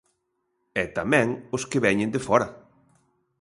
E 0.81 0.83
tamén 0.97 1.27
os 1.55 1.63
que 1.69 1.83
veñen 1.85 2.13
de 2.15 2.21
fóra. 2.27 2.47